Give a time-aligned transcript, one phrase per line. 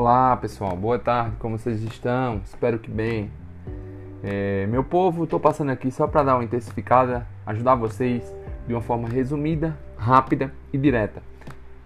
[0.00, 2.40] Olá pessoal, boa tarde, como vocês estão?
[2.44, 3.32] Espero que bem.
[4.22, 8.22] É, meu povo, estou passando aqui só para dar uma intensificada, ajudar vocês
[8.68, 11.20] de uma forma resumida, rápida e direta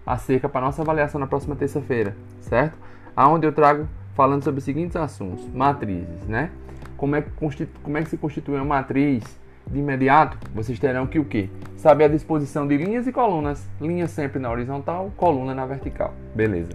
[0.05, 2.77] acerca para nossa avaliação na próxima terça-feira, certo?
[3.15, 6.51] Aonde eu trago falando sobre os seguintes assuntos: matrizes, né?
[6.95, 7.31] Como é que,
[7.81, 9.23] como é que se constitui uma matriz?
[9.65, 11.49] De imediato, vocês terão que o quê?
[11.77, 13.67] Saber a disposição de linhas e colunas.
[13.81, 16.13] Linha sempre na horizontal, coluna na vertical.
[16.35, 16.73] Beleza.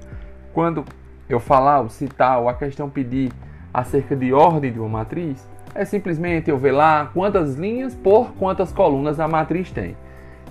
[0.52, 0.84] Quando
[1.28, 3.32] eu falar, ou citar, ou a questão pedir
[3.73, 8.73] acerca de ordem de uma matriz, é simplesmente eu ver lá quantas linhas por quantas
[8.73, 9.96] colunas a matriz tem.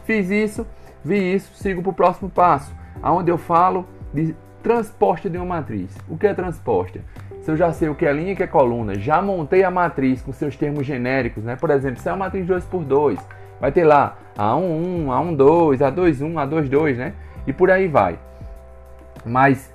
[0.05, 0.65] Fiz isso,
[1.03, 5.95] vi isso, sigo para o próximo passo, aonde eu falo de transposta de uma matriz.
[6.07, 7.01] O que é transposta?
[7.41, 9.63] Se eu já sei o que é linha e o que é coluna, já montei
[9.63, 11.55] a matriz com seus termos genéricos, né?
[11.55, 13.19] Por exemplo, se é uma matriz 2 por 2,
[13.59, 17.13] vai ter lá A11, A12, A21, A22, né?
[17.45, 18.19] E por aí vai.
[19.25, 19.71] Mas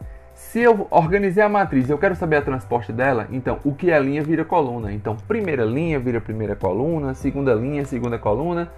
[0.52, 3.98] se eu organizei a matriz eu quero saber a transposta dela, então o que é
[3.98, 4.92] linha vira coluna.
[4.92, 8.70] Então, primeira linha vira primeira coluna, segunda linha, segunda coluna,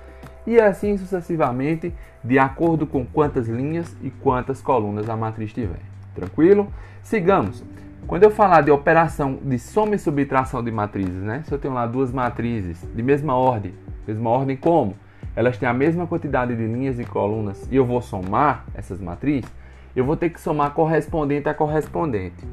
[0.46, 5.80] e assim sucessivamente, de acordo com quantas linhas e quantas colunas a matriz tiver.
[6.14, 6.68] Tranquilo?
[7.02, 7.64] Sigamos.
[8.06, 11.42] Quando eu falar de operação de soma e subtração de matrizes, né?
[11.44, 13.74] Se eu tenho lá duas matrizes de mesma ordem,
[14.06, 14.94] mesma ordem como?
[15.34, 19.50] Elas têm a mesma quantidade de linhas e colunas e eu vou somar essas matrizes,
[19.94, 22.44] eu vou ter que somar correspondente a correspondente.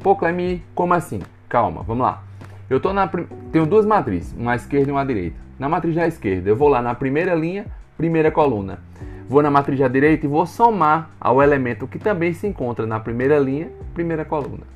[0.00, 1.20] Pô, Clemi, como assim?
[1.48, 2.22] Calma, vamos lá.
[2.68, 3.08] Eu tô na
[3.50, 5.36] tenho duas matrizes, uma à esquerda e uma à direita.
[5.58, 8.80] Na matriz da esquerda, eu vou lá na primeira linha, primeira coluna.
[9.28, 12.98] Vou na matriz da direita e vou somar ao elemento que também se encontra na
[12.98, 14.66] primeira linha, primeira coluna.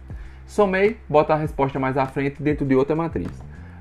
[0.47, 3.31] Somei, boto a resposta mais à frente dentro de outra matriz.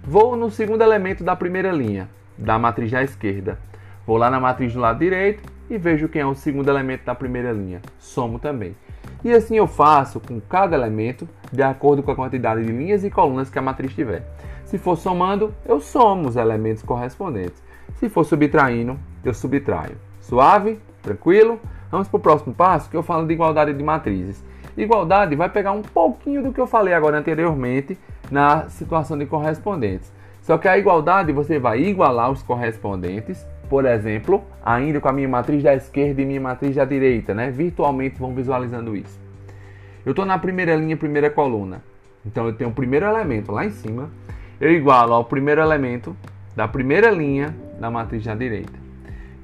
[0.04, 3.60] Vou no segundo elemento da primeira linha, da matriz da esquerda.
[4.06, 7.16] Vou lá na matriz do lado direito e vejo quem é o segundo elemento da
[7.16, 7.82] primeira linha.
[7.98, 8.76] Somo também.
[9.24, 13.10] E assim eu faço com cada elemento de acordo com a quantidade de linhas e
[13.10, 14.24] colunas que a matriz tiver.
[14.66, 17.62] Se for somando, eu somo os elementos correspondentes.
[17.96, 19.98] Se for subtraindo, eu subtraio.
[20.20, 20.80] Suave?
[21.02, 21.60] Tranquilo?
[21.92, 24.44] Vamos para o próximo passo que eu falo de igualdade de matrizes.
[24.76, 27.98] Igualdade vai pegar um pouquinho do que eu falei agora anteriormente
[28.30, 30.12] na situação de correspondentes.
[30.42, 35.28] Só que a igualdade você vai igualar os correspondentes por exemplo, ainda com a minha
[35.28, 37.52] matriz da esquerda e minha matriz da direita, né?
[37.52, 39.20] Virtualmente vão visualizando isso.
[40.06, 41.82] Eu estou na primeira linha, primeira coluna.
[42.26, 44.10] Então eu tenho o primeiro elemento lá em cima.
[44.60, 46.16] Eu igualo ao primeiro elemento
[46.56, 48.74] da primeira linha da matriz da direita.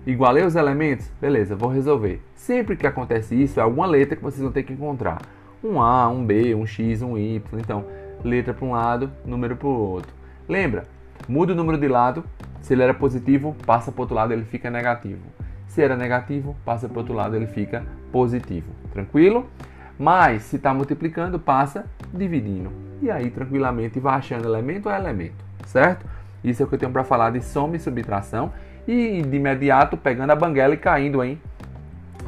[0.05, 1.11] Igualei os elementos?
[1.19, 2.21] Beleza, vou resolver.
[2.33, 5.21] Sempre que acontece isso, é alguma letra que vocês vão ter que encontrar.
[5.63, 7.41] Um A, um B, um X, um Y.
[7.59, 7.85] Então,
[8.23, 10.11] letra para um lado, número para o outro.
[10.49, 10.85] Lembra?
[11.27, 12.23] Muda o número de lado
[12.61, 15.21] se ele era positivo, passa para outro lado, ele fica negativo.
[15.67, 18.71] Se era negativo, passa para outro lado, ele fica positivo.
[18.93, 19.49] Tranquilo?
[19.97, 22.71] Mas se está multiplicando, passa dividindo.
[23.01, 25.43] E aí, tranquilamente, vai achando elemento a elemento.
[25.65, 26.05] Certo?
[26.43, 28.51] Isso é o que eu tenho para falar de soma e subtração.
[28.87, 31.39] E de imediato, pegando a banguela e caindo em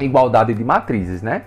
[0.00, 1.42] igualdade de matrizes, né?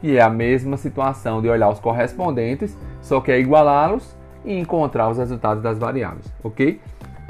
[0.00, 5.08] Que é a mesma situação de olhar os correspondentes, só que é igualá-los e encontrar
[5.08, 6.80] os resultados das variáveis, ok?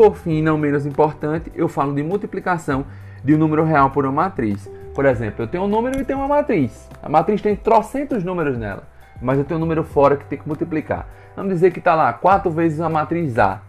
[0.02, 2.84] Por fim, não menos importante, eu falo de multiplicação
[3.22, 4.68] de um número real por uma matriz.
[4.92, 6.90] Por exemplo, eu tenho um número e tenho uma matriz.
[7.00, 8.82] A matriz tem trocentos números nela,
[9.20, 11.06] mas eu tenho um número fora que tem que multiplicar.
[11.36, 13.60] Vamos dizer que está lá 4 vezes a matriz A.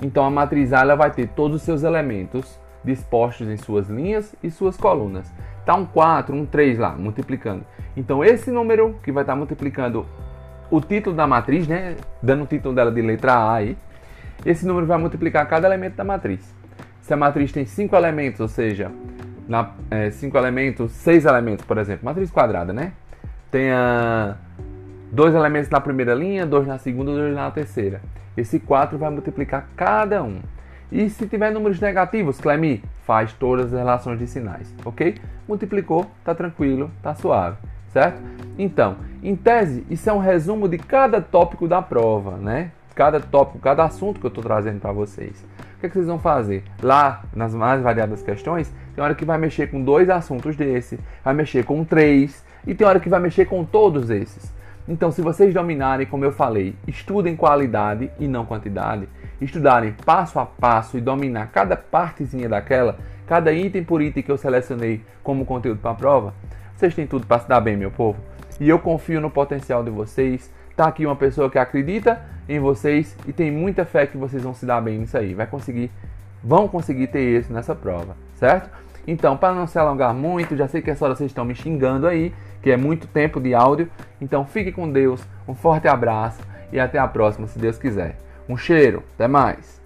[0.00, 4.32] Então a matriz A ela vai ter todos os seus elementos dispostos em suas linhas
[4.44, 5.34] e suas colunas.
[5.58, 7.64] Está um 4, um 3 lá, multiplicando.
[7.96, 10.06] Então esse número que vai estar tá multiplicando
[10.70, 13.76] o título da matriz, né, dando o título dela de letra A aí,
[14.44, 16.54] esse número vai multiplicar cada elemento da matriz.
[17.02, 18.90] Se a matriz tem cinco elementos, ou seja,
[19.48, 22.92] na, é, cinco elementos, seis elementos, por exemplo, matriz quadrada, né?
[23.50, 24.36] Tenha
[25.10, 28.00] dois elementos na primeira linha, dois na segunda, dois na terceira.
[28.36, 30.40] Esse 4 vai multiplicar cada um.
[30.90, 35.16] E se tiver números negativos, Clemi, faz todas as relações de sinais, ok?
[35.46, 37.56] Multiplicou, tá tranquilo, tá suave,
[37.92, 38.20] certo?
[38.58, 42.72] Então, em tese, isso é um resumo de cada tópico da prova, né?
[42.94, 45.44] Cada tópico, cada assunto que eu estou trazendo para vocês.
[45.76, 46.62] O que, é que, vocês vão fazer?
[46.82, 51.32] Lá, nas mais variadas questões, tem hora que vai mexer com dois assuntos desse, vai
[51.32, 54.52] mexer com três, e tem hora que vai mexer com todos esses.
[54.86, 59.08] Então, se vocês dominarem, como eu falei, estudem qualidade e não quantidade,
[59.40, 64.36] estudarem passo a passo e dominar cada partezinha daquela, cada item por item que eu
[64.36, 66.34] selecionei como conteúdo para a prova,
[66.76, 68.18] vocês têm tudo para se dar bem, meu povo.
[68.58, 70.52] E eu confio no potencial de vocês.
[70.76, 74.52] Tá aqui uma pessoa que acredita em vocês e tem muita fé que vocês vão
[74.52, 75.34] se dar bem nisso aí.
[75.34, 75.90] Vai conseguir,
[76.42, 78.68] vão conseguir ter êxito nessa prova, certo?
[79.06, 82.06] Então, para não se alongar muito, já sei que essa hora vocês estão me xingando
[82.06, 83.88] aí, que é muito tempo de áudio.
[84.20, 86.40] Então, fique com Deus, um forte abraço
[86.72, 88.16] e até a próxima, se Deus quiser.
[88.48, 89.79] Um cheiro, até mais.